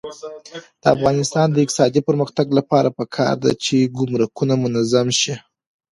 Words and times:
د 0.81 0.83
افغانستان 0.95 1.47
د 1.51 1.57
اقتصادي 1.63 2.01
پرمختګ 2.09 2.47
لپاره 2.57 2.89
پکار 2.97 3.33
ده 3.43 3.51
چې 3.63 3.77
ګمرکونه 3.97 4.53
منظم 4.63 5.07
شي. 5.19 5.35